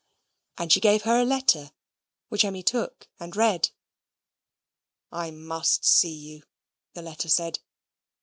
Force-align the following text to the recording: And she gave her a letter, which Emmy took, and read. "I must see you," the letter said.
And 0.57 0.71
she 0.73 0.79
gave 0.79 1.03
her 1.03 1.19
a 1.21 1.23
letter, 1.23 1.73
which 2.29 2.43
Emmy 2.43 2.63
took, 2.63 3.07
and 3.19 3.35
read. 3.35 3.69
"I 5.11 5.29
must 5.29 5.85
see 5.85 6.15
you," 6.15 6.41
the 6.93 7.03
letter 7.03 7.29
said. 7.29 7.59